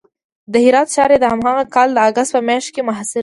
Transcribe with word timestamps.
د 0.51 0.53
هرات 0.65 0.87
ښار 0.95 1.09
یې 1.13 1.19
د 1.21 1.25
هماغه 1.33 1.63
کال 1.75 1.89
د 1.93 1.99
اګست 2.09 2.31
په 2.35 2.41
میاشت 2.47 2.69
کې 2.75 2.81
محاصره 2.89 3.17
کړ. 3.19 3.19